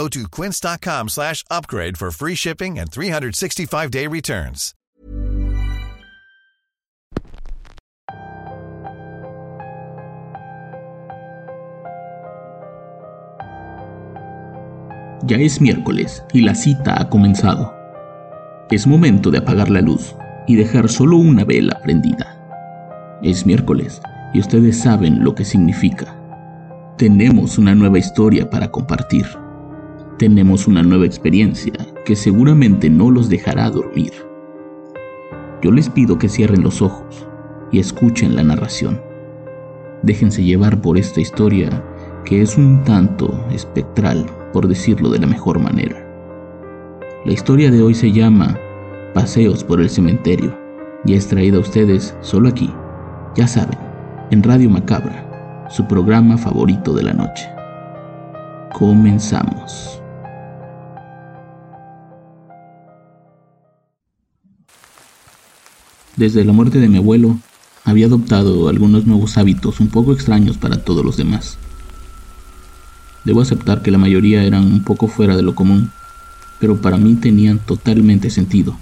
Go 0.00 0.08
to 0.08 0.28
quince.com 0.30 1.08
slash 1.10 1.44
upgrade 1.50 1.98
for 1.98 2.10
free 2.10 2.34
shipping 2.34 2.78
and 2.78 2.90
365-day 2.90 4.06
returns. 4.06 4.74
Ya 15.26 15.36
es 15.36 15.60
miércoles 15.60 16.24
y 16.32 16.40
la 16.40 16.54
cita 16.54 16.98
ha 16.98 17.10
comenzado. 17.10 17.74
Es 18.70 18.86
momento 18.86 19.30
de 19.30 19.36
apagar 19.36 19.68
la 19.68 19.82
luz 19.82 20.14
y 20.46 20.56
dejar 20.56 20.88
solo 20.88 21.18
una 21.18 21.44
vela 21.44 21.78
prendida. 21.82 22.38
Es 23.22 23.44
miércoles 23.44 24.00
y 24.32 24.40
ustedes 24.40 24.78
saben 24.78 25.22
lo 25.22 25.34
que 25.34 25.44
significa. 25.44 26.16
Tenemos 26.96 27.58
una 27.58 27.74
nueva 27.74 27.98
historia 27.98 28.48
para 28.48 28.70
compartir. 28.70 29.26
Tenemos 30.20 30.66
una 30.66 30.82
nueva 30.82 31.06
experiencia 31.06 31.72
que 32.04 32.14
seguramente 32.14 32.90
no 32.90 33.10
los 33.10 33.30
dejará 33.30 33.70
dormir. 33.70 34.12
Yo 35.62 35.72
les 35.72 35.88
pido 35.88 36.18
que 36.18 36.28
cierren 36.28 36.62
los 36.62 36.82
ojos 36.82 37.26
y 37.72 37.78
escuchen 37.78 38.36
la 38.36 38.42
narración. 38.42 39.00
Déjense 40.02 40.44
llevar 40.44 40.82
por 40.82 40.98
esta 40.98 41.22
historia 41.22 41.82
que 42.26 42.42
es 42.42 42.58
un 42.58 42.84
tanto 42.84 43.46
espectral 43.50 44.26
por 44.52 44.68
decirlo 44.68 45.08
de 45.08 45.20
la 45.20 45.26
mejor 45.26 45.58
manera. 45.58 46.06
La 47.24 47.32
historia 47.32 47.70
de 47.70 47.80
hoy 47.80 47.94
se 47.94 48.12
llama 48.12 48.58
Paseos 49.14 49.64
por 49.64 49.80
el 49.80 49.88
Cementerio 49.88 50.54
y 51.06 51.14
es 51.14 51.28
traída 51.28 51.56
a 51.56 51.60
ustedes 51.60 52.14
solo 52.20 52.50
aquí, 52.50 52.70
ya 53.36 53.48
saben, 53.48 53.78
en 54.30 54.42
Radio 54.42 54.68
Macabra, 54.68 55.66
su 55.70 55.88
programa 55.88 56.36
favorito 56.36 56.92
de 56.92 57.04
la 57.04 57.14
noche. 57.14 57.48
Comenzamos. 58.74 59.99
Desde 66.20 66.44
la 66.44 66.52
muerte 66.52 66.80
de 66.80 66.90
mi 66.90 66.98
abuelo, 66.98 67.38
había 67.82 68.04
adoptado 68.04 68.68
algunos 68.68 69.06
nuevos 69.06 69.38
hábitos 69.38 69.80
un 69.80 69.88
poco 69.88 70.12
extraños 70.12 70.58
para 70.58 70.84
todos 70.84 71.02
los 71.02 71.16
demás. 71.16 71.56
Debo 73.24 73.40
aceptar 73.40 73.80
que 73.80 73.90
la 73.90 73.96
mayoría 73.96 74.44
eran 74.44 74.66
un 74.66 74.84
poco 74.84 75.08
fuera 75.08 75.34
de 75.34 75.42
lo 75.42 75.54
común, 75.54 75.90
pero 76.58 76.82
para 76.82 76.98
mí 76.98 77.14
tenían 77.14 77.58
totalmente 77.58 78.28
sentido. 78.28 78.76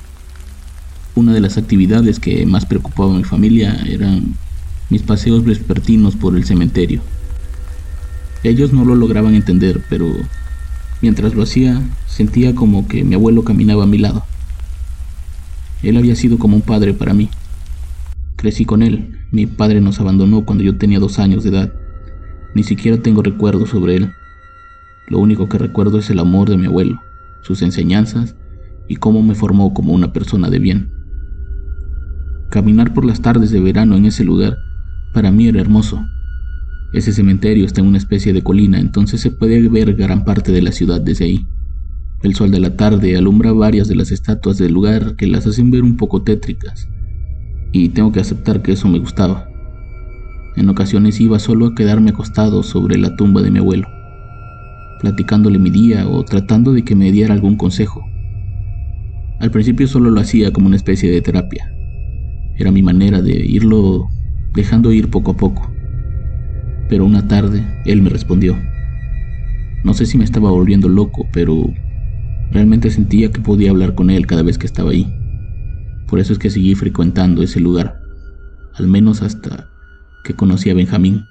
Una 1.15 1.33
de 1.33 1.39
las 1.39 1.59
actividades 1.59 2.19
que 2.19 2.45
más 2.45 2.67
preocupaba 2.67 3.15
a 3.15 3.19
mi 3.19 3.23
familia 3.23 3.85
eran 3.87 4.35
mis 4.91 5.03
paseos 5.03 5.45
vespertinos 5.45 6.17
por 6.17 6.35
el 6.35 6.45
cementerio. 6.45 7.03
Ellos 8.43 8.73
no 8.73 8.85
lo 8.85 8.97
lograban 8.97 9.37
entender, 9.37 9.85
pero 9.89 10.09
mientras 11.01 11.37
lo 11.37 11.45
hacía 11.45 11.81
sentía 12.09 12.57
como 12.57 12.89
que 12.89 13.05
mi 13.05 13.15
abuelo 13.15 13.45
caminaba 13.45 13.85
a 13.85 13.87
mi 13.87 13.99
lado. 13.99 14.25
Él 15.83 15.97
había 15.97 16.17
sido 16.17 16.39
como 16.39 16.57
un 16.57 16.63
padre 16.63 16.93
para 16.93 17.15
mí. 17.15 17.29
Crecí 18.37 18.65
con 18.65 18.83
él. 18.83 19.19
Mi 19.31 19.47
padre 19.47 19.81
nos 19.81 20.01
abandonó 20.01 20.45
cuando 20.45 20.65
yo 20.65 20.77
tenía 20.77 20.99
dos 20.99 21.19
años 21.19 21.45
de 21.45 21.51
edad. 21.51 21.73
Ni 22.55 22.63
siquiera 22.63 22.99
tengo 22.99 23.23
recuerdos 23.23 23.71
sobre 23.71 23.97
él. 23.97 24.13
Lo 25.09 25.19
único 25.19 25.49
que 25.49 25.59
recuerdo 25.59 25.99
es 25.99 26.11
el 26.11 26.19
amor 26.19 26.51
de 26.51 26.57
mi 26.57 26.67
abuelo, 26.67 27.01
sus 27.43 27.63
enseñanzas 27.63 28.37
y 28.89 28.97
cómo 28.97 29.23
me 29.23 29.35
formó 29.35 29.73
como 29.73 29.93
una 29.93 30.13
persona 30.13 30.51
de 30.51 30.59
bien. 30.59 30.91
Caminar 32.51 32.95
por 32.95 33.05
las 33.05 33.21
tardes 33.21 33.51
de 33.51 33.61
verano 33.61 33.97
en 33.97 34.07
ese 34.07 34.25
lugar 34.25 34.59
para 35.13 35.31
mí 35.31 35.49
era 35.49 35.61
hermoso. 35.61 36.05
Ese 36.93 37.13
cementerio 37.13 37.67
está 37.67 37.81
en 37.81 37.87
una 37.87 37.99
especie 37.99 38.33
de 38.33 38.43
colina, 38.43 38.79
entonces 38.79 39.21
se 39.21 39.31
puede 39.31 39.69
ver 39.69 39.95
gran 39.95 40.25
parte 40.25 40.53
de 40.53 40.63
la 40.63 40.73
ciudad 40.73 41.01
desde 41.01 41.27
ahí. 41.27 41.47
El 42.23 42.35
sol 42.35 42.51
de 42.51 42.61
la 42.61 42.77
tarde 42.77 43.17
alumbra 43.17 43.53
varias 43.53 43.89
de 43.89 43.95
las 43.95 44.11
estatuas 44.11 44.59
del 44.59 44.73
lugar 44.73 45.17
que 45.17 45.27
las 45.27 45.47
hacen 45.47 45.71
ver 45.71 45.83
un 45.83 45.97
poco 45.97 46.23
tétricas, 46.23 46.89
y 47.73 47.91
tengo 47.91 48.13
que 48.13 48.21
aceptar 48.21 48.63
que 48.63 48.73
eso 48.73 48.89
me 48.89 48.99
gustaba. 48.99 49.49
En 50.57 50.69
ocasiones 50.69 51.21
iba 51.21 51.39
solo 51.39 51.67
a 51.67 51.75
quedarme 51.75 52.11
acostado 52.11 52.63
sobre 52.63 52.99
la 52.99 53.15
tumba 53.17 53.43
de 53.43 53.51
mi 53.51 53.59
abuelo 53.61 53.89
platicándole 54.99 55.59
mi 55.59 55.71
día 55.71 56.07
o 56.09 56.25
tratando 56.25 56.73
de 56.73 56.83
que 56.83 56.95
me 56.95 57.13
diera 57.13 57.35
algún 57.35 57.57
consejo. 57.57 58.05
Al 59.41 59.51
principio 59.51 59.87
solo 59.87 60.11
lo 60.11 60.21
hacía 60.21 60.53
como 60.53 60.67
una 60.67 60.77
especie 60.77 61.11
de 61.11 61.23
terapia. 61.23 61.73
Era 62.57 62.73
mi 62.73 62.83
manera 62.83 63.23
de 63.23 63.33
irlo 63.47 64.09
dejando 64.55 64.93
ir 64.93 65.09
poco 65.11 65.33
a 65.33 65.37
poco. 65.37 65.71
Pero 66.89 67.05
una 67.05 67.29
tarde 67.29 67.65
él 67.85 68.03
me 68.03 68.11
respondió. 68.11 68.57
No 69.85 69.95
sé 69.95 70.07
si 70.07 70.19
me 70.19 70.25
estaba 70.25 70.51
volviendo 70.51 70.89
loco, 70.89 71.27
pero 71.33 71.73
realmente 72.51 72.91
sentía 72.91 73.31
que 73.31 73.41
podía 73.41 73.71
hablar 73.71 73.95
con 73.95 74.11
él 74.11 74.27
cada 74.27 74.43
vez 74.43 74.59
que 74.59 74.67
estaba 74.67 74.91
ahí. 74.91 75.13
Por 76.07 76.19
eso 76.21 76.33
es 76.33 76.39
que 76.39 76.51
seguí 76.51 76.75
frecuentando 76.75 77.43
ese 77.43 77.61
lugar, 77.61 78.01
al 78.75 78.87
menos 78.87 79.23
hasta 79.23 79.69
que 80.25 80.35
conocí 80.35 80.71
a 80.71 80.75
Benjamín. 80.75 81.25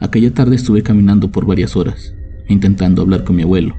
Aquella 0.00 0.32
tarde 0.32 0.56
estuve 0.56 0.82
caminando 0.82 1.32
por 1.32 1.46
varias 1.46 1.76
horas, 1.76 2.14
intentando 2.48 3.02
hablar 3.02 3.24
con 3.24 3.36
mi 3.36 3.42
abuelo. 3.42 3.74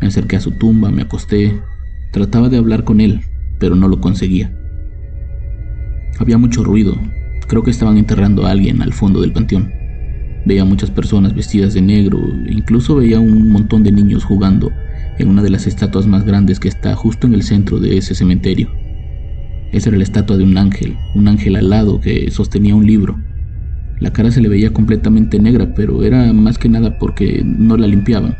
Me 0.00 0.08
acerqué 0.08 0.36
a 0.36 0.40
su 0.40 0.52
tumba, 0.52 0.90
me 0.90 1.02
acosté, 1.02 1.60
trataba 2.12 2.48
de 2.48 2.58
hablar 2.58 2.84
con 2.84 3.00
él, 3.00 3.22
pero 3.58 3.76
no 3.76 3.88
lo 3.88 4.00
conseguía. 4.00 4.52
Había 6.18 6.38
mucho 6.38 6.62
ruido, 6.62 6.96
creo 7.48 7.62
que 7.62 7.70
estaban 7.70 7.96
enterrando 7.96 8.46
a 8.46 8.50
alguien 8.50 8.82
al 8.82 8.92
fondo 8.92 9.20
del 9.20 9.32
panteón. 9.32 9.72
Veía 10.46 10.64
muchas 10.64 10.90
personas 10.90 11.34
vestidas 11.34 11.74
de 11.74 11.82
negro, 11.82 12.20
incluso 12.48 12.96
veía 12.96 13.18
un 13.18 13.50
montón 13.50 13.82
de 13.82 13.92
niños 13.92 14.24
jugando 14.24 14.70
en 15.18 15.28
una 15.28 15.42
de 15.42 15.50
las 15.50 15.66
estatuas 15.66 16.06
más 16.06 16.24
grandes 16.24 16.60
que 16.60 16.68
está 16.68 16.94
justo 16.94 17.26
en 17.26 17.34
el 17.34 17.42
centro 17.42 17.78
de 17.78 17.96
ese 17.96 18.14
cementerio. 18.14 18.70
Esa 19.72 19.88
era 19.88 19.98
la 19.98 20.04
estatua 20.04 20.36
de 20.36 20.44
un 20.44 20.56
ángel, 20.58 20.96
un 21.14 21.28
ángel 21.28 21.56
alado 21.56 22.00
que 22.00 22.30
sostenía 22.30 22.74
un 22.74 22.86
libro 22.86 23.16
la 24.00 24.12
cara 24.12 24.30
se 24.30 24.40
le 24.40 24.48
veía 24.48 24.72
completamente 24.72 25.38
negra, 25.38 25.72
pero 25.74 26.02
era 26.02 26.32
más 26.32 26.58
que 26.58 26.68
nada 26.68 26.98
porque 26.98 27.42
no 27.44 27.76
la 27.76 27.86
limpiaban. 27.86 28.36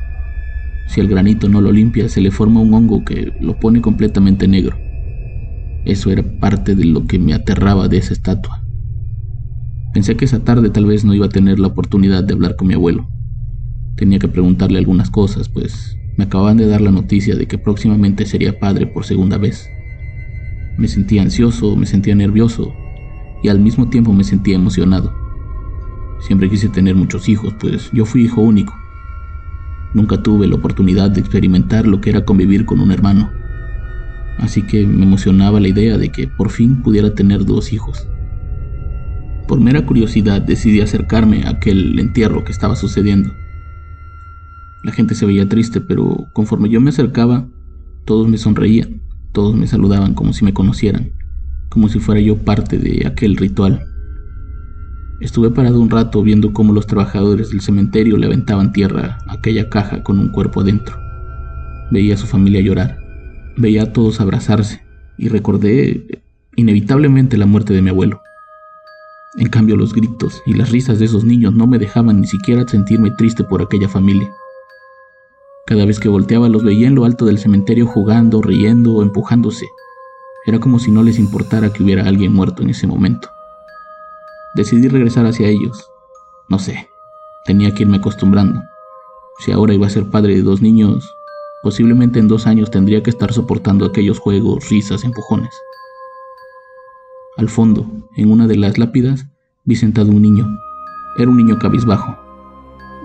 Si 0.88 1.00
el 1.00 1.09
granito 1.09 1.48
no 1.48 1.60
lo 1.60 1.72
limpia, 1.72 2.09
se 2.09 2.20
le 2.20 2.31
forma 2.31 2.60
un 2.60 2.75
hongo 2.75 3.04
que 3.04 3.32
lo 3.41 3.59
pone 3.59 3.81
completamente 3.81 4.48
negro. 4.48 4.76
Eso 5.84 6.10
era 6.10 6.22
parte 6.22 6.75
de 6.75 6.84
lo 6.84 7.06
que 7.06 7.19
me 7.19 7.34
aterraba 7.34 7.88
de 7.88 7.98
esa 7.98 8.12
estatua. 8.12 8.63
Pensé 9.94 10.16
que 10.16 10.25
esa 10.25 10.41
tarde 10.41 10.71
tal 10.71 10.87
vez 10.87 11.05
no 11.05 11.15
iba 11.15 11.27
a 11.27 11.28
tener 11.28 11.60
la 11.60 11.69
oportunidad 11.69 12.25
de 12.25 12.34
hablar 12.34 12.56
con 12.56 12.66
mi 12.66 12.75
abuelo. 12.75 13.09
Tenía 13.94 14.19
que 14.19 14.27
preguntarle 14.27 14.81
algunas 14.81 15.09
cosas, 15.09 15.49
pues 15.49 15.97
me 16.16 16.25
acababan 16.25 16.56
de 16.56 16.66
dar 16.66 16.81
la 16.81 16.91
noticia 16.91 17.37
de 17.37 17.47
que 17.47 17.59
próximamente 17.59 18.27
sería 18.27 18.59
padre 18.59 18.88
por 18.88 19.05
segunda 19.05 19.38
vez. 19.38 19.71
Me 20.77 20.88
sentía 20.88 21.22
ansioso, 21.22 21.77
me 21.77 21.87
sentía 21.87 22.16
nervioso 22.16 22.75
y 23.44 23.49
al 23.50 23.60
mismo 23.60 23.88
tiempo 23.88 24.12
me 24.12 24.25
sentía 24.25 24.56
emocionado. 24.56 25.15
Siempre 26.19 26.50
quise 26.50 26.69
tener 26.69 26.97
muchos 26.97 27.28
hijos, 27.28 27.55
pues 27.61 27.88
yo 27.93 28.05
fui 28.05 28.25
hijo 28.25 28.41
único. 28.41 28.75
Nunca 29.94 30.21
tuve 30.21 30.49
la 30.49 30.56
oportunidad 30.56 31.12
de 31.12 31.21
experimentar 31.21 31.87
lo 31.87 32.00
que 32.00 32.11
era 32.11 32.25
convivir 32.25 32.65
con 32.65 32.81
un 32.81 32.91
hermano. 32.91 33.31
Así 34.38 34.62
que 34.62 34.84
me 34.88 35.05
emocionaba 35.05 35.61
la 35.61 35.69
idea 35.69 35.99
de 35.99 36.08
que 36.08 36.26
por 36.26 36.50
fin 36.50 36.82
pudiera 36.82 37.14
tener 37.14 37.44
dos 37.44 37.73
hijos. 37.73 38.08
Por 39.46 39.61
mera 39.61 39.85
curiosidad 39.85 40.41
decidí 40.41 40.81
acercarme 40.81 41.44
a 41.44 41.50
aquel 41.50 41.99
entierro 41.99 42.44
que 42.44 42.52
estaba 42.52 42.76
sucediendo. 42.76 43.32
La 44.82 44.93
gente 44.93 45.14
se 45.14 45.26
veía 45.26 45.49
triste, 45.49 45.81
pero 45.81 46.29
conforme 46.32 46.69
yo 46.69 46.81
me 46.81 46.91
acercaba, 46.91 47.46
todos 48.05 48.29
me 48.29 48.38
sonreían, 48.38 49.02
todos 49.32 49.55
me 49.55 49.67
saludaban 49.67 50.14
como 50.14 50.32
si 50.32 50.44
me 50.44 50.55
conocieran, 50.55 51.12
como 51.69 51.88
si 51.88 51.99
fuera 51.99 52.20
yo 52.20 52.37
parte 52.37 52.79
de 52.79 53.06
aquel 53.06 53.37
ritual. 53.37 53.85
Estuve 55.20 55.50
parado 55.50 55.81
un 55.81 55.91
rato 55.91 56.23
viendo 56.23 56.52
cómo 56.52 56.73
los 56.73 56.87
trabajadores 56.87 57.50
del 57.50 57.61
cementerio 57.61 58.17
le 58.17 58.26
aventaban 58.26 58.73
tierra 58.73 59.19
a 59.26 59.35
aquella 59.35 59.69
caja 59.69 60.02
con 60.02 60.19
un 60.19 60.29
cuerpo 60.29 60.61
adentro. 60.61 60.99
Veía 61.91 62.14
a 62.14 62.19
su 62.19 62.26
familia 62.26 62.61
llorar, 62.61 62.99
veía 63.56 63.85
a 63.85 63.93
todos 63.93 64.20
abrazarse 64.20 64.82
y 65.17 65.29
recordé 65.29 66.23
inevitablemente 66.56 67.37
la 67.37 67.46
muerte 67.46 67.73
de 67.73 67.82
mi 67.82 67.91
abuelo. 67.91 68.24
En 69.36 69.48
cambio 69.48 69.76
los 69.76 69.92
gritos 69.92 70.42
y 70.46 70.54
las 70.54 70.70
risas 70.70 71.00
de 71.00 71.06
esos 71.06 71.25
niños 71.25 71.54
no 71.54 71.66
me 71.66 71.78
dejaban 71.78 72.20
ni 72.20 72.26
siquiera 72.26 72.66
sentirme 72.69 73.10
triste 73.10 73.42
por 73.42 73.60
aquella 73.60 73.88
familia. 73.88 74.31
Cada 75.66 75.84
vez 75.86 75.98
que 75.98 76.08
volteaba 76.08 76.48
los 76.48 76.62
veía 76.62 76.86
en 76.86 76.94
lo 76.94 77.04
alto 77.04 77.25
del 77.25 77.38
cementerio 77.38 77.86
jugando, 77.86 78.42
riendo 78.42 78.94
o 78.94 79.02
empujándose, 79.02 79.66
Era 80.46 80.60
como 80.60 80.78
si 80.78 80.90
no 80.90 81.02
les 81.02 81.19
importara 81.19 81.72
que 81.72 81.82
hubiera 81.82 82.06
alguien 82.06 82.34
muerto 82.34 82.62
en 82.62 82.69
ese 82.69 82.86
momento. 82.86 83.31
Decidí 84.54 84.88
regresar 84.88 85.25
hacia 85.25 85.48
ellos. 85.48 85.90
No 86.50 86.58
sé, 86.58 86.90
tenía 87.46 87.75
que 87.75 87.84
irme 87.84 87.96
acostumbrando. 87.96 88.60
Si 89.38 89.52
ahora 89.52 89.72
iba 89.72 89.86
a 89.86 89.90
ser 89.90 90.10
padre 90.10 90.34
de 90.34 90.42
dos 90.42 90.60
niños, 90.60 91.16
posiblemente 91.62 92.19
en 92.19 92.28
dos 92.28 92.46
años 92.46 92.70
tendría 92.70 93.02
que 93.02 93.08
estar 93.08 93.32
soportando 93.32 93.86
aquellos 93.86 94.19
juegos, 94.19 94.69
risas, 94.69 95.02
empujones. 95.02 95.54
Al 97.36 97.48
fondo, 97.48 97.84
en 98.14 98.31
una 98.31 98.46
de 98.46 98.56
las 98.56 98.78
lápidas, 98.78 99.26
vi 99.64 99.75
sentado 99.75 100.10
un 100.10 100.22
niño. 100.22 100.46
Era 101.19 101.28
un 101.28 101.36
niño 101.36 101.58
cabizbajo. 101.58 102.16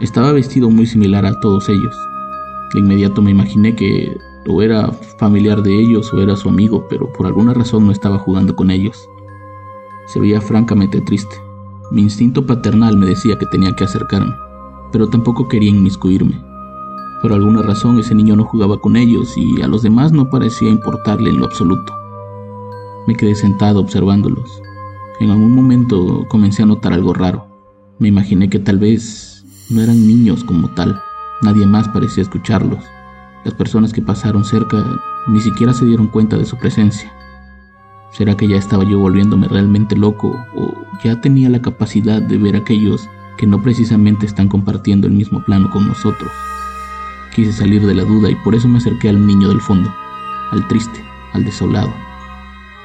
Estaba 0.01 0.31
vestido 0.33 0.69
muy 0.69 0.85
similar 0.85 1.25
a 1.25 1.39
todos 1.39 1.67
ellos. 1.67 1.95
De 2.71 2.79
inmediato 2.79 3.23
me 3.23 3.31
imaginé 3.31 3.75
que 3.75 4.15
o 4.47 4.61
era 4.61 4.91
familiar 5.17 5.63
de 5.63 5.75
ellos 5.79 6.13
o 6.13 6.21
era 6.21 6.35
su 6.35 6.47
amigo, 6.47 6.85
pero 6.91 7.11
por 7.11 7.25
alguna 7.25 7.55
razón 7.55 7.87
no 7.87 7.91
estaba 7.91 8.19
jugando 8.19 8.55
con 8.55 8.69
ellos. 8.69 9.09
Se 10.05 10.19
veía 10.19 10.41
francamente 10.41 11.01
triste. 11.01 11.35
Mi 11.89 12.03
instinto 12.03 12.45
paternal 12.45 12.97
me 12.97 13.07
decía 13.07 13.35
que 13.39 13.47
tenía 13.47 13.75
que 13.75 13.85
acercarme, 13.85 14.35
pero 14.91 15.09
tampoco 15.09 15.47
quería 15.47 15.71
inmiscuirme. 15.71 16.39
Por 17.23 17.33
alguna 17.33 17.63
razón 17.63 17.97
ese 17.97 18.13
niño 18.13 18.35
no 18.35 18.43
jugaba 18.43 18.79
con 18.79 18.95
ellos 18.95 19.35
y 19.35 19.59
a 19.63 19.67
los 19.67 19.81
demás 19.81 20.11
no 20.11 20.29
parecía 20.29 20.69
importarle 20.69 21.31
en 21.31 21.39
lo 21.39 21.45
absoluto. 21.45 21.98
Me 23.07 23.15
quedé 23.15 23.35
sentado 23.35 23.79
observándolos. 23.79 24.61
En 25.19 25.31
algún 25.31 25.53
momento 25.53 26.25
comencé 26.29 26.63
a 26.63 26.65
notar 26.65 26.93
algo 26.93 27.13
raro. 27.13 27.47
Me 27.99 28.07
imaginé 28.07 28.49
que 28.49 28.59
tal 28.59 28.77
vez 28.77 29.43
no 29.69 29.81
eran 29.81 30.07
niños 30.07 30.43
como 30.43 30.69
tal. 30.69 31.01
Nadie 31.41 31.65
más 31.65 31.87
parecía 31.89 32.23
escucharlos. 32.23 32.83
Las 33.43 33.53
personas 33.53 33.93
que 33.93 34.01
pasaron 34.01 34.43
cerca 34.43 35.01
ni 35.27 35.39
siquiera 35.39 35.73
se 35.73 35.85
dieron 35.85 36.07
cuenta 36.07 36.37
de 36.37 36.45
su 36.45 36.57
presencia. 36.57 37.11
¿Será 38.11 38.35
que 38.35 38.47
ya 38.47 38.57
estaba 38.57 38.83
yo 38.83 38.99
volviéndome 38.99 39.47
realmente 39.47 39.95
loco 39.95 40.35
o 40.55 40.73
ya 41.03 41.21
tenía 41.21 41.49
la 41.49 41.61
capacidad 41.61 42.21
de 42.21 42.37
ver 42.37 42.55
aquellos 42.55 43.07
que 43.37 43.47
no 43.47 43.61
precisamente 43.61 44.25
están 44.25 44.49
compartiendo 44.49 45.07
el 45.07 45.13
mismo 45.13 45.43
plano 45.45 45.69
con 45.69 45.87
nosotros? 45.87 46.31
Quise 47.35 47.53
salir 47.53 47.85
de 47.85 47.93
la 47.93 48.03
duda 48.03 48.29
y 48.29 48.35
por 48.35 48.55
eso 48.55 48.67
me 48.67 48.79
acerqué 48.79 49.09
al 49.09 49.25
niño 49.25 49.49
del 49.49 49.61
fondo, 49.61 49.93
al 50.51 50.67
triste, 50.67 51.03
al 51.33 51.45
desolado. 51.45 51.93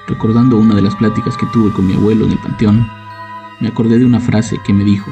Recordando 0.06 0.58
una 0.58 0.74
de 0.74 0.82
las 0.82 0.94
pláticas 0.96 1.36
que 1.36 1.46
tuve 1.46 1.72
con 1.72 1.86
mi 1.86 1.94
abuelo 1.94 2.26
en 2.26 2.32
el 2.32 2.38
panteón, 2.38 2.86
me 3.60 3.68
acordé 3.68 3.98
de 3.98 4.04
una 4.04 4.20
frase 4.20 4.58
que 4.64 4.72
me 4.72 4.84
dijo, 4.84 5.10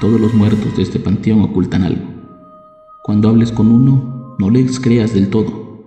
todos 0.00 0.20
los 0.20 0.32
muertos 0.34 0.76
de 0.76 0.82
este 0.82 1.00
panteón 1.00 1.42
ocultan 1.42 1.82
algo. 1.82 2.04
Cuando 3.02 3.28
hables 3.28 3.50
con 3.50 3.70
uno, 3.70 4.36
no 4.38 4.50
les 4.50 4.78
creas 4.78 5.12
del 5.12 5.30
todo. 5.30 5.82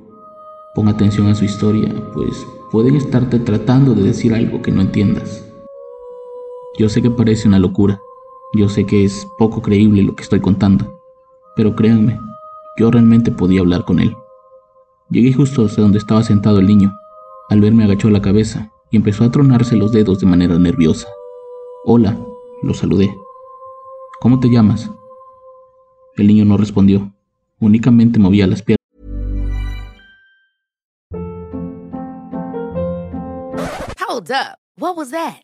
Pon 0.75 0.87
atención 0.87 1.27
a 1.27 1.35
su 1.35 1.45
historia, 1.45 1.93
pues 2.13 2.45
pueden 2.71 2.95
estarte 2.95 3.39
tratando 3.39 3.93
de 3.93 4.03
decir 4.03 4.33
algo 4.33 4.61
que 4.61 4.71
no 4.71 4.81
entiendas. 4.81 5.43
Yo 6.77 6.89
sé 6.89 7.01
que 7.01 7.11
parece 7.11 7.47
una 7.47 7.59
locura, 7.59 8.01
yo 8.53 8.67
sé 8.67 8.85
que 8.85 9.05
es 9.05 9.25
poco 9.37 9.61
creíble 9.61 10.03
lo 10.03 10.15
que 10.15 10.23
estoy 10.23 10.41
contando, 10.41 10.99
pero 11.55 11.75
créanme, 11.75 12.19
yo 12.77 12.91
realmente 12.91 13.31
podía 13.31 13.61
hablar 13.61 13.85
con 13.85 13.99
él. 13.99 14.15
Llegué 15.09 15.31
justo 15.33 15.65
hasta 15.65 15.81
donde 15.81 15.99
estaba 15.99 16.23
sentado 16.23 16.59
el 16.59 16.67
niño. 16.67 16.93
Al 17.53 17.61
verme 17.61 17.83
agachó 17.83 18.09
la 18.09 18.19
cabeza 18.19 18.71
y 18.89 18.97
empezó 18.97 19.23
a 19.23 19.29
tronarse 19.29 19.75
los 19.75 19.91
dedos 19.91 20.19
de 20.19 20.25
manera 20.25 20.57
nerviosa. 20.57 21.07
Hola, 21.85 22.17
lo 22.63 22.73
saludé. 22.73 23.15
¿Cómo 24.21 24.39
te 24.39 24.49
llamas? 24.49 24.89
El 26.15 26.25
niño 26.25 26.45
no 26.45 26.57
respondió, 26.57 27.13
únicamente 27.59 28.17
movía 28.17 28.47
las 28.47 28.63
piernas. 28.63 28.79
Hold 33.99 34.31
up. 34.31 34.57
What 34.79 34.97
was 34.97 35.11
that? 35.11 35.43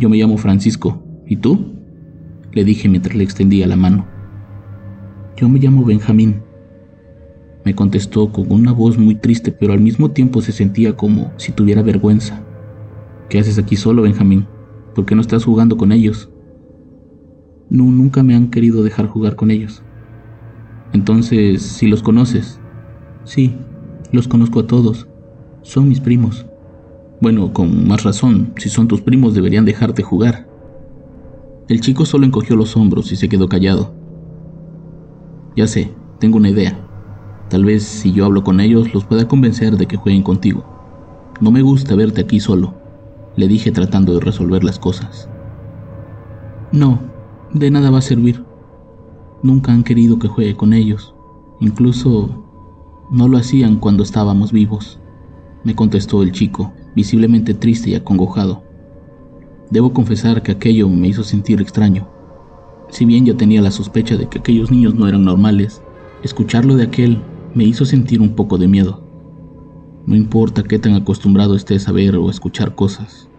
yo 0.00 0.08
me 0.08 0.16
llamo 0.16 0.38
Francisco. 0.38 1.02
¿Y 1.26 1.36
tú? 1.36 1.74
Le 2.52 2.64
dije 2.64 2.88
mientras 2.88 3.14
le 3.14 3.22
extendía 3.22 3.66
la 3.66 3.76
mano. 3.76 4.06
Yo 5.36 5.48
me 5.48 5.58
llamo 5.58 5.84
Benjamín. 5.84 6.42
Me 7.66 7.74
contestó 7.74 8.32
con 8.32 8.50
una 8.50 8.72
voz 8.72 8.96
muy 8.96 9.14
triste, 9.14 9.52
pero 9.52 9.74
al 9.74 9.80
mismo 9.80 10.10
tiempo 10.10 10.40
se 10.40 10.52
sentía 10.52 10.96
como 10.96 11.32
si 11.36 11.52
tuviera 11.52 11.82
vergüenza. 11.82 12.42
¿Qué 13.28 13.38
haces 13.38 13.58
aquí 13.58 13.76
solo, 13.76 14.02
Benjamín? 14.02 14.46
¿Por 14.94 15.04
qué 15.04 15.14
no 15.14 15.20
estás 15.20 15.44
jugando 15.44 15.76
con 15.76 15.92
ellos? 15.92 16.30
No, 17.68 17.84
nunca 17.84 18.22
me 18.22 18.34
han 18.34 18.48
querido 18.48 18.82
dejar 18.82 19.06
jugar 19.06 19.36
con 19.36 19.50
ellos. 19.50 19.82
Entonces, 20.94 21.62
si 21.62 21.86
los 21.88 22.02
conoces. 22.02 22.58
Sí, 23.24 23.54
los 24.12 24.28
conozco 24.28 24.60
a 24.60 24.66
todos. 24.66 25.08
Son 25.60 25.90
mis 25.90 26.00
primos. 26.00 26.46
Bueno, 27.20 27.52
con 27.52 27.86
más 27.86 28.02
razón, 28.02 28.54
si 28.56 28.70
son 28.70 28.88
tus 28.88 29.02
primos 29.02 29.34
deberían 29.34 29.66
dejarte 29.66 30.02
jugar. 30.02 30.48
El 31.68 31.82
chico 31.82 32.06
solo 32.06 32.24
encogió 32.24 32.56
los 32.56 32.76
hombros 32.78 33.12
y 33.12 33.16
se 33.16 33.28
quedó 33.28 33.46
callado. 33.46 33.92
Ya 35.54 35.66
sé, 35.66 35.92
tengo 36.18 36.38
una 36.38 36.48
idea. 36.48 36.78
Tal 37.50 37.66
vez 37.66 37.82
si 37.82 38.12
yo 38.12 38.24
hablo 38.24 38.42
con 38.42 38.58
ellos 38.58 38.94
los 38.94 39.04
pueda 39.04 39.28
convencer 39.28 39.76
de 39.76 39.86
que 39.86 39.98
jueguen 39.98 40.22
contigo. 40.22 40.64
No 41.42 41.50
me 41.50 41.60
gusta 41.60 41.94
verte 41.94 42.22
aquí 42.22 42.40
solo, 42.40 42.74
le 43.36 43.48
dije 43.48 43.70
tratando 43.70 44.14
de 44.14 44.20
resolver 44.20 44.64
las 44.64 44.78
cosas. 44.78 45.28
No, 46.72 47.00
de 47.52 47.70
nada 47.70 47.90
va 47.90 47.98
a 47.98 48.02
servir. 48.02 48.44
Nunca 49.42 49.72
han 49.72 49.82
querido 49.82 50.18
que 50.18 50.28
juegue 50.28 50.56
con 50.56 50.72
ellos. 50.72 51.14
Incluso 51.60 52.46
no 53.10 53.28
lo 53.28 53.36
hacían 53.36 53.76
cuando 53.76 54.04
estábamos 54.04 54.52
vivos, 54.52 54.98
me 55.64 55.74
contestó 55.74 56.22
el 56.22 56.32
chico, 56.32 56.72
visiblemente 57.00 57.54
triste 57.54 57.88
y 57.88 57.94
acongojado. 57.94 58.62
Debo 59.70 59.94
confesar 59.94 60.42
que 60.42 60.52
aquello 60.52 60.86
me 60.86 61.08
hizo 61.08 61.24
sentir 61.24 61.58
extraño. 61.62 62.06
Si 62.90 63.06
bien 63.06 63.24
ya 63.24 63.34
tenía 63.38 63.62
la 63.62 63.70
sospecha 63.70 64.18
de 64.18 64.28
que 64.28 64.40
aquellos 64.40 64.70
niños 64.70 64.94
no 64.94 65.08
eran 65.08 65.24
normales, 65.24 65.80
escucharlo 66.22 66.76
de 66.76 66.82
aquel 66.84 67.22
me 67.54 67.64
hizo 67.64 67.86
sentir 67.86 68.20
un 68.20 68.34
poco 68.34 68.58
de 68.58 68.68
miedo. 68.68 69.02
No 70.04 70.14
importa 70.14 70.62
qué 70.62 70.78
tan 70.78 70.92
acostumbrado 70.92 71.56
estés 71.56 71.88
a 71.88 71.92
ver 71.92 72.16
o 72.16 72.28
escuchar 72.28 72.74
cosas, 72.74 73.30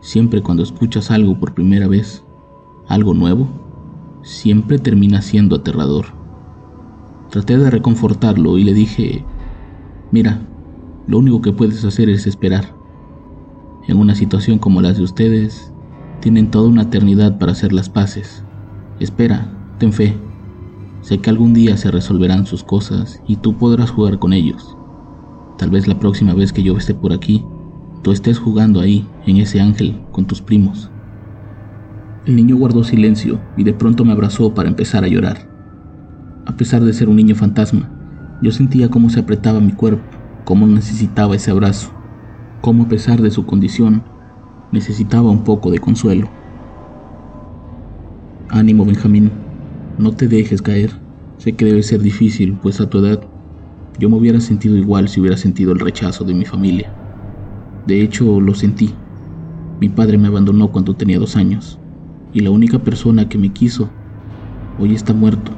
siempre 0.00 0.42
cuando 0.42 0.64
escuchas 0.64 1.12
algo 1.12 1.38
por 1.38 1.54
primera 1.54 1.86
vez, 1.86 2.24
algo 2.88 3.14
nuevo, 3.14 3.46
siempre 4.22 4.80
termina 4.80 5.22
siendo 5.22 5.54
aterrador. 5.54 6.06
Traté 7.30 7.58
de 7.58 7.70
reconfortarlo 7.70 8.58
y 8.58 8.64
le 8.64 8.74
dije, 8.74 9.24
mira, 10.10 10.40
lo 11.06 11.18
único 11.18 11.40
que 11.42 11.52
puedes 11.52 11.84
hacer 11.84 12.08
es 12.08 12.26
esperar. 12.26 12.77
En 13.88 13.96
una 13.96 14.14
situación 14.14 14.58
como 14.58 14.82
la 14.82 14.92
de 14.92 15.02
ustedes, 15.02 15.72
tienen 16.20 16.50
toda 16.50 16.68
una 16.68 16.82
eternidad 16.82 17.38
para 17.38 17.52
hacer 17.52 17.72
las 17.72 17.88
paces. 17.88 18.44
Espera, 19.00 19.50
ten 19.78 19.94
fe. 19.94 20.14
Sé 21.00 21.18
que 21.18 21.30
algún 21.30 21.54
día 21.54 21.74
se 21.78 21.90
resolverán 21.90 22.44
sus 22.44 22.62
cosas 22.62 23.22
y 23.26 23.36
tú 23.36 23.56
podrás 23.56 23.90
jugar 23.90 24.18
con 24.18 24.34
ellos. 24.34 24.76
Tal 25.56 25.70
vez 25.70 25.88
la 25.88 25.98
próxima 25.98 26.34
vez 26.34 26.52
que 26.52 26.62
yo 26.62 26.76
esté 26.76 26.92
por 26.92 27.14
aquí, 27.14 27.42
tú 28.02 28.12
estés 28.12 28.38
jugando 28.38 28.80
ahí, 28.80 29.08
en 29.26 29.38
ese 29.38 29.58
ángel, 29.58 30.02
con 30.12 30.26
tus 30.26 30.42
primos. 30.42 30.90
El 32.26 32.36
niño 32.36 32.56
guardó 32.56 32.84
silencio 32.84 33.40
y 33.56 33.64
de 33.64 33.72
pronto 33.72 34.04
me 34.04 34.12
abrazó 34.12 34.52
para 34.52 34.68
empezar 34.68 35.02
a 35.02 35.08
llorar. 35.08 35.48
A 36.44 36.58
pesar 36.58 36.84
de 36.84 36.92
ser 36.92 37.08
un 37.08 37.16
niño 37.16 37.34
fantasma, 37.34 37.90
yo 38.42 38.52
sentía 38.52 38.90
cómo 38.90 39.08
se 39.08 39.20
apretaba 39.20 39.60
mi 39.60 39.72
cuerpo, 39.72 40.04
cómo 40.44 40.66
necesitaba 40.66 41.36
ese 41.36 41.50
abrazo, 41.50 41.90
cómo 42.60 42.84
a 42.84 42.88
pesar 42.88 43.22
de 43.22 43.30
su 43.30 43.46
condición, 43.46 44.02
necesitaba 44.72 45.30
un 45.30 45.44
poco 45.44 45.70
de 45.70 45.78
consuelo. 45.78 46.28
Ánimo, 48.48 48.84
Benjamín, 48.84 49.30
no 49.98 50.12
te 50.12 50.28
dejes 50.28 50.62
caer. 50.62 50.90
Sé 51.38 51.52
que 51.52 51.64
debe 51.64 51.82
ser 51.82 52.00
difícil, 52.00 52.58
pues 52.60 52.80
a 52.80 52.88
tu 52.88 52.98
edad 52.98 53.20
yo 53.98 54.08
me 54.08 54.16
hubiera 54.16 54.40
sentido 54.40 54.76
igual 54.76 55.08
si 55.08 55.20
hubiera 55.20 55.36
sentido 55.36 55.72
el 55.72 55.80
rechazo 55.80 56.24
de 56.24 56.34
mi 56.34 56.44
familia. 56.44 56.92
De 57.86 58.00
hecho, 58.00 58.40
lo 58.40 58.54
sentí. 58.54 58.94
Mi 59.80 59.88
padre 59.88 60.18
me 60.18 60.28
abandonó 60.28 60.70
cuando 60.70 60.94
tenía 60.94 61.18
dos 61.18 61.36
años 61.36 61.78
y 62.32 62.40
la 62.40 62.50
única 62.50 62.78
persona 62.78 63.28
que 63.28 63.38
me 63.38 63.52
quiso 63.52 63.90
hoy 64.78 64.94
está 64.94 65.12
muerto 65.14 65.52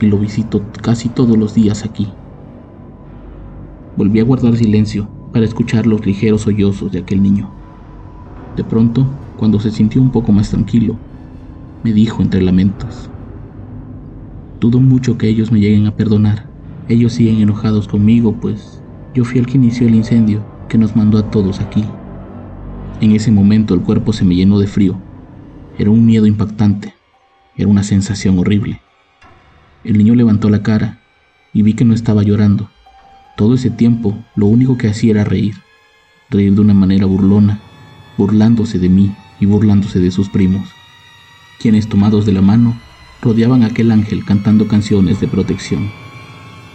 y 0.00 0.06
lo 0.06 0.18
visito 0.18 0.62
casi 0.82 1.08
todos 1.08 1.36
los 1.36 1.54
días 1.54 1.84
aquí. 1.84 2.08
Volví 3.96 4.20
a 4.20 4.24
guardar 4.24 4.56
silencio 4.56 5.19
para 5.32 5.44
escuchar 5.44 5.86
los 5.86 6.04
ligeros 6.04 6.42
sollozos 6.42 6.92
de 6.92 7.00
aquel 7.00 7.22
niño. 7.22 7.50
De 8.56 8.64
pronto, 8.64 9.06
cuando 9.36 9.60
se 9.60 9.70
sintió 9.70 10.02
un 10.02 10.10
poco 10.10 10.32
más 10.32 10.50
tranquilo, 10.50 10.98
me 11.82 11.92
dijo 11.92 12.22
entre 12.22 12.42
lamentos, 12.42 13.10
Dudo 14.60 14.78
mucho 14.80 15.16
que 15.16 15.26
ellos 15.26 15.50
me 15.50 15.58
lleguen 15.58 15.86
a 15.86 15.96
perdonar. 15.96 16.46
Ellos 16.86 17.14
siguen 17.14 17.40
enojados 17.40 17.88
conmigo, 17.88 18.34
pues 18.40 18.82
yo 19.14 19.24
fui 19.24 19.38
el 19.38 19.46
que 19.46 19.56
inició 19.56 19.88
el 19.88 19.94
incendio 19.94 20.44
que 20.68 20.76
nos 20.76 20.94
mandó 20.94 21.16
a 21.16 21.30
todos 21.30 21.60
aquí. 21.60 21.84
En 23.00 23.12
ese 23.12 23.30
momento 23.30 23.72
el 23.72 23.80
cuerpo 23.80 24.12
se 24.12 24.26
me 24.26 24.34
llenó 24.34 24.58
de 24.58 24.66
frío. 24.66 25.00
Era 25.78 25.90
un 25.90 26.04
miedo 26.04 26.26
impactante. 26.26 26.92
Era 27.56 27.68
una 27.68 27.82
sensación 27.82 28.38
horrible. 28.38 28.82
El 29.82 29.96
niño 29.96 30.14
levantó 30.14 30.50
la 30.50 30.62
cara 30.62 31.00
y 31.54 31.62
vi 31.62 31.72
que 31.72 31.86
no 31.86 31.94
estaba 31.94 32.22
llorando. 32.22 32.68
Todo 33.40 33.54
ese 33.54 33.70
tiempo 33.70 34.18
lo 34.36 34.44
único 34.44 34.76
que 34.76 34.88
hacía 34.88 35.12
era 35.12 35.24
reír. 35.24 35.54
Reír 36.28 36.52
de 36.52 36.60
una 36.60 36.74
manera 36.74 37.06
burlona, 37.06 37.58
burlándose 38.18 38.78
de 38.78 38.90
mí 38.90 39.14
y 39.40 39.46
burlándose 39.46 39.98
de 39.98 40.10
sus 40.10 40.28
primos, 40.28 40.68
quienes 41.58 41.88
tomados 41.88 42.26
de 42.26 42.32
la 42.32 42.42
mano 42.42 42.78
rodeaban 43.22 43.62
a 43.62 43.68
aquel 43.68 43.92
ángel 43.92 44.26
cantando 44.26 44.68
canciones 44.68 45.22
de 45.22 45.26
protección. 45.26 45.90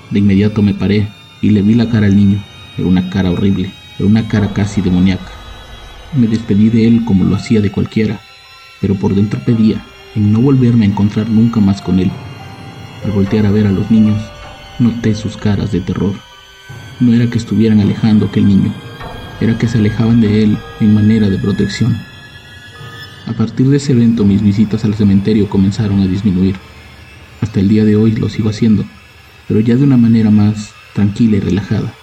De 0.09 0.17
inmediato 0.17 0.63
me 0.63 0.73
paré 0.73 1.07
y 1.39 1.51
le 1.51 1.61
vi 1.61 1.75
la 1.75 1.87
cara 1.87 2.07
al 2.07 2.15
niño. 2.15 2.43
Era 2.79 2.87
una 2.87 3.11
cara 3.11 3.29
horrible, 3.29 3.71
era 3.99 4.07
una 4.07 4.27
cara 4.27 4.51
casi 4.51 4.81
demoníaca. 4.81 5.31
Me 6.15 6.25
despedí 6.25 6.69
de 6.69 6.87
él 6.87 7.05
como 7.05 7.25
lo 7.25 7.35
hacía 7.35 7.61
de 7.61 7.69
cualquiera, 7.69 8.21
pero 8.81 8.95
por 8.95 9.13
dentro 9.13 9.39
pedía 9.45 9.85
en 10.15 10.31
no 10.31 10.39
volverme 10.41 10.85
a 10.85 10.89
encontrar 10.89 11.29
nunca 11.29 11.59
más 11.59 11.79
con 11.83 11.99
él. 11.99 12.09
Al 13.03 13.11
voltear 13.11 13.45
a 13.45 13.51
ver 13.51 13.67
a 13.67 13.71
los 13.71 13.91
niños, 13.91 14.19
noté 14.79 15.13
sus 15.13 15.37
caras 15.37 15.71
de 15.71 15.81
terror. 15.81 16.15
No 16.99 17.13
era 17.13 17.29
que 17.29 17.37
estuvieran 17.37 17.81
alejando 17.81 18.27
aquel 18.27 18.47
niño, 18.47 18.73
era 19.41 19.57
que 19.57 19.67
se 19.67 19.79
alejaban 19.79 20.21
de 20.21 20.43
él 20.43 20.57
en 20.79 20.93
manera 20.93 21.29
de 21.29 21.37
protección. 21.37 21.97
A 23.25 23.33
partir 23.33 23.67
de 23.67 23.77
ese 23.77 23.91
evento 23.91 24.23
mis 24.23 24.41
visitas 24.41 24.85
al 24.85 24.95
cementerio 24.95 25.49
comenzaron 25.49 25.99
a 25.99 26.07
disminuir. 26.07 26.55
Hasta 27.41 27.59
el 27.59 27.67
día 27.67 27.83
de 27.83 27.97
hoy 27.97 28.13
lo 28.13 28.29
sigo 28.29 28.49
haciendo, 28.49 28.85
pero 29.47 29.59
ya 29.59 29.75
de 29.75 29.83
una 29.83 29.97
manera 29.97 30.29
más 30.31 30.73
tranquila 30.93 31.35
y 31.37 31.39
relajada. 31.41 31.93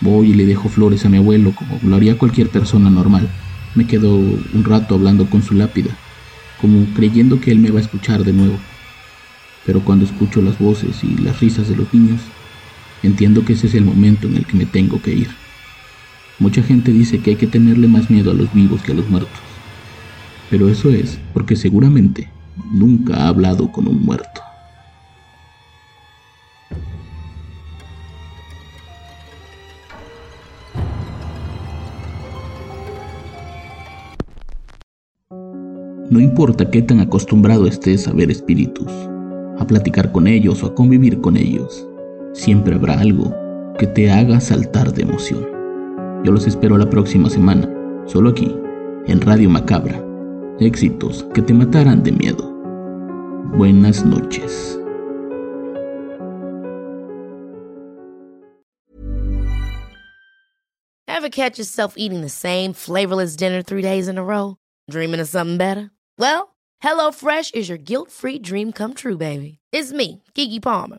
Voy 0.00 0.30
y 0.30 0.34
le 0.34 0.46
dejo 0.46 0.68
flores 0.68 1.04
a 1.04 1.08
mi 1.08 1.18
abuelo 1.18 1.52
como 1.54 1.78
lo 1.82 1.94
haría 1.94 2.18
cualquier 2.18 2.48
persona 2.48 2.90
normal. 2.90 3.28
Me 3.76 3.86
quedo 3.86 4.16
un 4.16 4.64
rato 4.64 4.96
hablando 4.96 5.30
con 5.30 5.42
su 5.42 5.54
lápida, 5.54 5.96
como 6.60 6.84
creyendo 6.94 7.40
que 7.40 7.52
él 7.52 7.60
me 7.60 7.70
va 7.70 7.78
a 7.78 7.82
escuchar 7.82 8.24
de 8.24 8.32
nuevo. 8.32 8.58
Pero 9.64 9.84
cuando 9.84 10.04
escucho 10.04 10.42
las 10.42 10.58
voces 10.58 11.04
y 11.04 11.16
las 11.18 11.38
risas 11.38 11.68
de 11.68 11.76
los 11.76 11.92
niños, 11.94 12.20
entiendo 13.02 13.44
que 13.44 13.52
ese 13.54 13.66
es 13.66 13.74
el 13.74 13.84
momento 13.84 14.26
en 14.26 14.36
el 14.36 14.46
que 14.46 14.56
me 14.56 14.66
tengo 14.66 15.00
que 15.00 15.14
ir. 15.14 15.28
Mucha 16.38 16.62
gente 16.62 16.92
dice 16.92 17.18
que 17.18 17.30
hay 17.30 17.36
que 17.36 17.46
tenerle 17.46 17.88
más 17.88 18.10
miedo 18.10 18.30
a 18.30 18.34
los 18.34 18.52
vivos 18.52 18.82
que 18.82 18.92
a 18.92 18.94
los 18.94 19.08
muertos. 19.08 19.40
Pero 20.50 20.68
eso 20.68 20.90
es 20.90 21.18
porque 21.32 21.56
seguramente 21.56 22.30
nunca 22.72 23.16
ha 23.16 23.28
hablado 23.28 23.72
con 23.72 23.88
un 23.88 24.04
muerto. 24.04 24.40
No 36.10 36.20
importa 36.20 36.70
qué 36.70 36.82
tan 36.82 37.00
acostumbrado 37.00 37.66
estés 37.66 38.06
a 38.06 38.12
ver 38.12 38.30
espíritus, 38.30 38.90
a 39.58 39.66
platicar 39.66 40.12
con 40.12 40.26
ellos 40.26 40.62
o 40.62 40.66
a 40.66 40.74
convivir 40.74 41.20
con 41.20 41.36
ellos, 41.36 41.87
siempre 42.38 42.76
habrá 42.76 43.00
algo 43.00 43.34
que 43.78 43.86
te 43.86 44.10
haga 44.10 44.40
saltar 44.40 44.92
de 44.92 45.02
emoción. 45.02 45.46
Yo 46.24 46.32
los 46.32 46.46
espero 46.46 46.78
la 46.78 46.88
próxima 46.88 47.28
semana, 47.28 47.68
solo 48.06 48.30
aquí, 48.30 48.54
en 49.06 49.20
Radio 49.20 49.50
Macabra. 49.50 50.02
Éxitos 50.60 51.26
que 51.34 51.42
te 51.42 51.52
matarán 51.52 52.02
de 52.02 52.12
miedo. 52.12 52.44
Buenas 53.56 54.04
noches. 54.04 54.78
Ever 61.06 61.30
catch 61.30 61.58
yourself 61.58 61.94
eating 61.96 62.20
the 62.20 62.28
same 62.28 62.72
flavorless 62.72 63.34
dinner 63.34 63.62
three 63.62 63.82
days 63.82 64.06
in 64.06 64.18
a 64.18 64.22
row? 64.22 64.56
Dreaming 64.88 65.20
of 65.20 65.28
something 65.28 65.56
better? 65.56 65.90
Well, 66.16 66.54
HelloFresh 66.82 67.54
is 67.54 67.68
your 67.68 67.78
guilt-free 67.78 68.38
dream 68.38 68.72
come 68.72 68.94
true, 68.94 69.16
baby. 69.16 69.58
It's 69.72 69.92
me, 69.92 70.22
Kiki 70.34 70.60
Palmer. 70.60 70.98